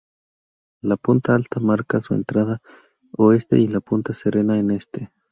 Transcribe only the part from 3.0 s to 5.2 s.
oeste y la punta Serena en este.